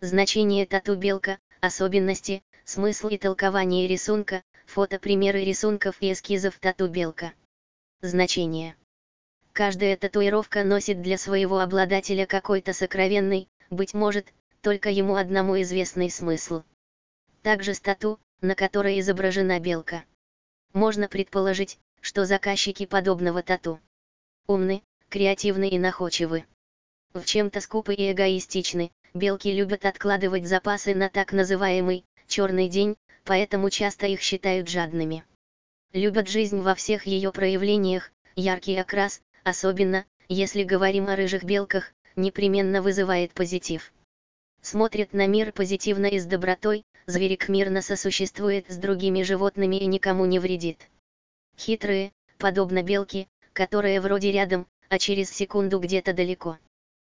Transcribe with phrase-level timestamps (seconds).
[0.00, 7.32] Значение тату белка, особенности, смысл и толкование рисунка, фото примеры рисунков и эскизов тату белка.
[8.00, 8.76] Значение.
[9.52, 16.62] Каждая татуировка носит для своего обладателя какой-то сокровенный, быть может, только ему одному известный смысл.
[17.42, 20.04] Также с тату, на которой изображена белка.
[20.74, 23.80] Можно предположить, что заказчики подобного тату
[24.46, 26.44] умны, креативны и находчивы.
[27.14, 33.70] В чем-то скупы и эгоистичны, белки любят откладывать запасы на так называемый «черный день», поэтому
[33.70, 35.24] часто их считают жадными.
[35.92, 42.82] Любят жизнь во всех ее проявлениях, яркий окрас, особенно, если говорим о рыжих белках, непременно
[42.82, 43.92] вызывает позитив.
[44.60, 50.26] Смотрят на мир позитивно и с добротой, зверик мирно сосуществует с другими животными и никому
[50.26, 50.88] не вредит.
[51.56, 56.58] Хитрые, подобно белке, которая вроде рядом, а через секунду где-то далеко.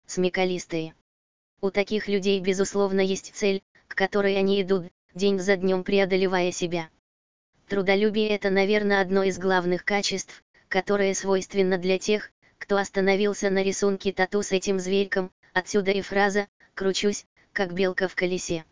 [0.06, 0.94] Смекалистые.
[1.60, 6.88] У таких людей безусловно есть цель, к которой они идут, день за днем преодолевая себя.
[7.68, 14.12] Трудолюбие это, наверное, одно из главных качеств, которое свойственно для тех, кто остановился на рисунке
[14.12, 18.64] тату с этим зверьком, отсюда и фраза «кручусь, как белка в колесе».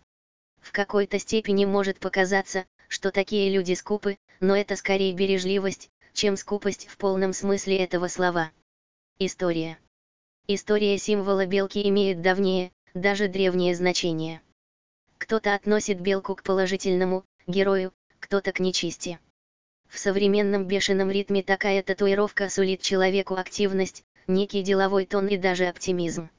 [0.61, 6.87] В какой-то степени может показаться, что такие люди скупы, но это скорее бережливость, чем скупость
[6.87, 8.51] в полном смысле этого слова.
[9.19, 9.79] История.
[10.47, 14.41] История символа белки имеет давнее, даже древнее значение.
[15.19, 19.19] Кто-то относит белку к положительному, герою, кто-то к нечисти.
[19.91, 26.31] В современном бешеном ритме такая татуировка сулит человеку активность, некий деловой тон и даже оптимизм.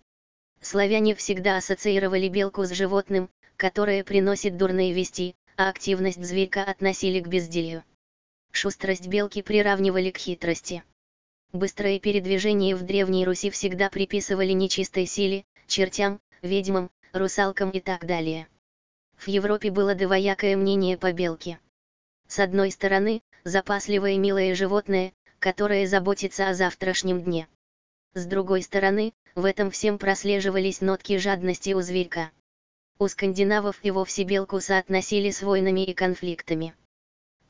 [0.60, 7.28] Славяне всегда ассоциировали белку с животным, которое приносит дурные вести, а активность зверька относили к
[7.28, 7.84] безделью.
[8.52, 10.84] Шустрость белки приравнивали к хитрости.
[11.54, 18.48] Быстрое передвижение в Древней Руси всегда приписывали нечистой силе, чертям, ведьмам, русалкам и так далее.
[19.18, 21.60] В Европе было двоякое мнение по белке.
[22.28, 27.48] С одной стороны, запасливое милое животное, которое заботится о завтрашнем дне.
[28.14, 32.32] С другой стороны, в этом всем прослеживались нотки жадности у зверька.
[33.00, 36.74] У скандинавов и вовсе белку соотносили с войнами и конфликтами.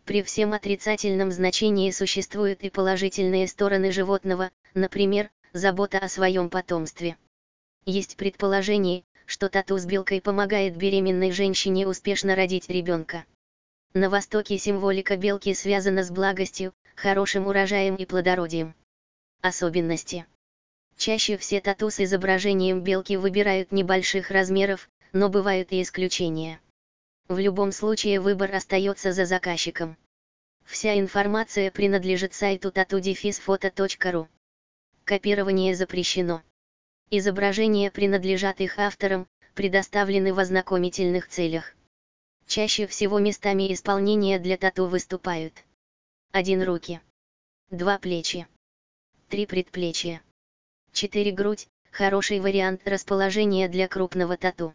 [0.06, 7.18] При всем отрицательном значении существуют и положительные стороны животного, например, забота о своем потомстве.
[7.88, 13.24] Есть предположение, что тату с белкой помогает беременной женщине успешно родить ребенка.
[13.94, 18.76] На Востоке символика белки связана с благостью, хорошим урожаем и плодородием.
[19.40, 20.26] Особенности.
[20.98, 26.60] Чаще все тату с изображением белки выбирают небольших размеров, но бывают и исключения.
[27.30, 29.96] В любом случае выбор остается за заказчиком.
[30.66, 34.28] Вся информация принадлежит сайту tatudefisfoto.ru.
[35.06, 36.44] Копирование запрещено.
[37.10, 41.74] Изображения принадлежат их авторам, предоставлены в ознакомительных целях.
[42.48, 45.54] Чаще всего местами исполнения для тату выступают
[46.34, 47.00] 1 руки,
[47.72, 48.46] 2 плечи,
[49.30, 50.22] 3 предплечья,
[50.92, 54.74] 4 грудь, хороший вариант расположения для крупного тату.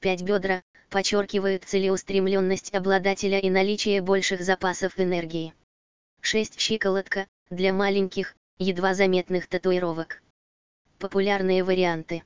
[0.00, 5.52] 5 бедра, подчеркивают целеустремленность обладателя и наличие больших запасов энергии.
[6.22, 10.22] 6 щиколотка, для маленьких, едва заметных татуировок.
[11.00, 12.24] Популярные варианты.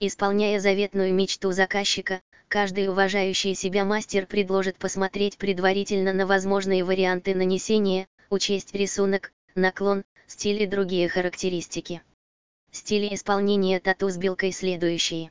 [0.00, 8.08] Исполняя заветную мечту заказчика, каждый уважающий себя мастер предложит посмотреть предварительно на возможные варианты нанесения,
[8.30, 12.00] учесть рисунок, наклон, стиль и другие характеристики.
[12.72, 15.30] Стили исполнения тату с белкой следующие.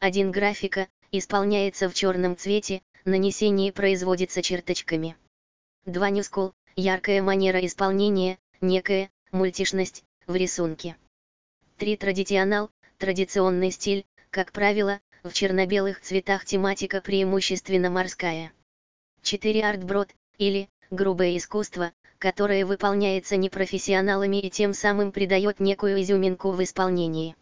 [0.00, 5.14] 1 графика, исполняется в черном цвете, нанесение производится черточками.
[5.86, 10.96] 2 нюскул, яркая манера исполнения, некая, мультишность, в рисунке.
[11.80, 18.52] 3 традиционал, традиционный стиль, как правило, в черно-белых цветах тематика преимущественно морская.
[19.22, 26.62] 4 артброд, или, грубое искусство, которое выполняется непрофессионалами и тем самым придает некую изюминку в
[26.62, 27.34] исполнении.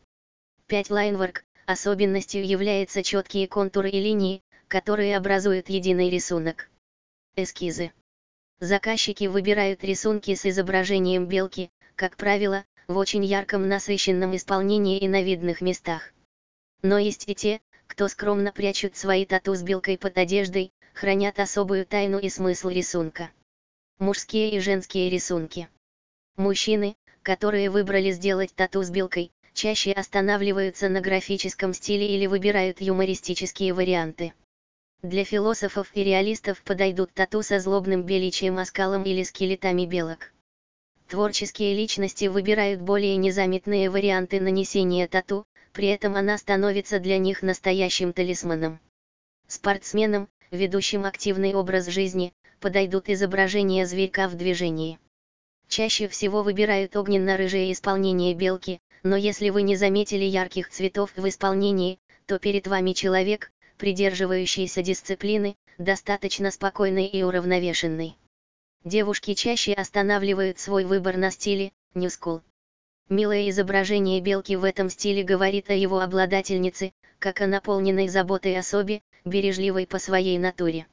[0.68, 6.70] 5 лайнворк, Особенностью являются четкие контуры и линии, которые образуют единый рисунок.
[7.34, 7.90] Эскизы.
[8.60, 15.22] Заказчики выбирают рисунки с изображением белки, как правило, в очень ярком насыщенном исполнении и на
[15.22, 16.12] видных местах.
[16.82, 21.84] Но есть и те, кто скромно прячут свои тату с белкой под одеждой, хранят особую
[21.84, 23.30] тайну и смысл рисунка.
[23.98, 25.68] Мужские и женские рисунки.
[26.36, 33.74] Мужчины, которые выбрали сделать тату с белкой, чаще останавливаются на графическом стиле или выбирают юмористические
[33.74, 34.32] варианты.
[35.02, 40.32] Для философов и реалистов подойдут тату со злобным беличьим оскалом или скелетами белок.
[41.08, 48.12] Творческие личности выбирают более незаметные варианты нанесения тату, при этом она становится для них настоящим
[48.12, 48.78] талисманом.
[49.46, 54.98] Спортсменам, ведущим активный образ жизни, подойдут изображения зверька в движении.
[55.66, 61.98] Чаще всего выбирают огненно-рыжее исполнение белки, но если вы не заметили ярких цветов в исполнении,
[62.26, 68.14] то перед вами человек, придерживающийся дисциплины, достаточно спокойный и уравновешенный.
[68.84, 72.42] Девушки чаще останавливают свой выбор на стиле New School.
[73.08, 79.02] Милое изображение белки в этом стиле говорит о его обладательнице, как о наполненной заботой особе,
[79.24, 80.86] бережливой по своей натуре.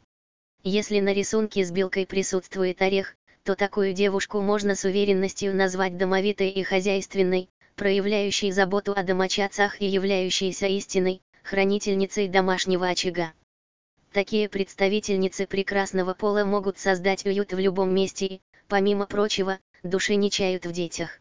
[0.64, 6.50] Если на рисунке с белкой присутствует орех, то такую девушку можно с уверенностью назвать домовитой
[6.50, 13.34] и хозяйственной, проявляющей заботу о домочадцах и являющейся истинной, хранительницей домашнего очага.
[14.16, 20.32] Такие представительницы прекрасного пола могут создать уют в любом месте и, помимо прочего, души не
[20.32, 21.20] чают в детях.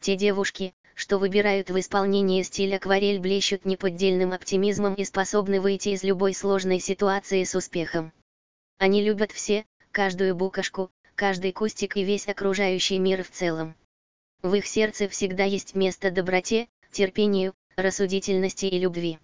[0.00, 6.02] Те девушки, что выбирают в исполнении стиль акварель блещут неподдельным оптимизмом и способны выйти из
[6.02, 8.10] любой сложной ситуации с успехом.
[8.78, 13.74] Они любят все, каждую букашку, каждый кустик и весь окружающий мир в целом.
[14.40, 19.18] В их сердце всегда есть место доброте, терпению, рассудительности и любви.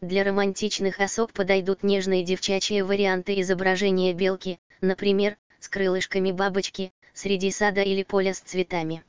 [0.00, 7.82] Для романтичных особ подойдут нежные девчачьи варианты изображения белки, например, с крылышками бабочки, среди сада
[7.82, 9.02] или поля с цветами.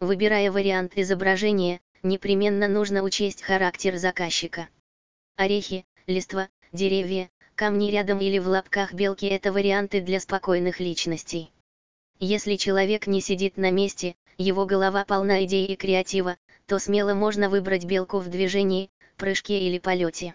[0.00, 4.68] Выбирая вариант изображения, непременно нужно учесть характер заказчика.
[5.36, 11.52] Орехи, листва, деревья, камни рядом или в лапках белки– это варианты для спокойных личностей.
[12.18, 16.36] Если человек не сидит на месте, его голова полна идей и креатива,
[16.66, 20.34] то смело можно выбрать белку в движении, прыжке или полете.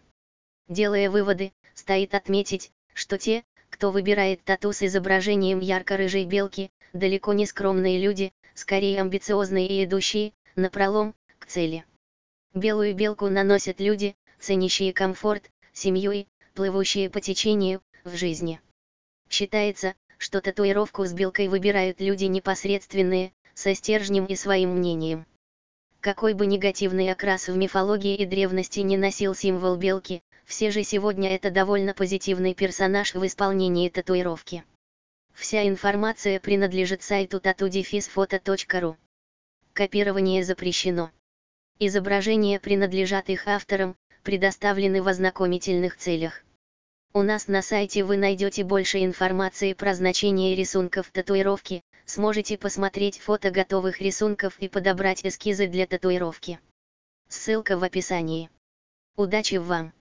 [0.68, 7.46] Делая выводы, стоит отметить, что те, кто выбирает тату с изображением ярко-рыжей белки, далеко не
[7.46, 11.86] скромные люди, скорее амбициозные и идущие, напролом, к цели.
[12.54, 18.60] Белую белку наносят люди, ценящие комфорт, семью и, плывущие по течению, в жизни.
[19.30, 25.26] Считается, что татуировку с белкой выбирают люди непосредственные, со стержнем и своим мнением.
[26.02, 31.30] Какой бы негативный окрас в мифологии и древности не носил символ белки, все же сегодня
[31.30, 34.64] это довольно позитивный персонаж в исполнении татуировки.
[35.36, 38.96] Вся информация принадлежит сайту tatudefisfoto.ru.
[39.74, 41.12] Копирование запрещено.
[41.78, 46.44] Изображения принадлежат их авторам, предоставлены в ознакомительных целях.
[47.14, 53.52] У нас на сайте вы найдете больше информации про значение рисунков татуировки, сможете посмотреть фото
[53.52, 56.60] готовых рисунков и подобрать эскизы для татуировки.
[57.30, 58.50] Ссылка в описании.
[59.16, 59.94] Удачи вам!